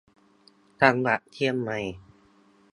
[0.81, 1.79] จังหวัดเชียงใหม่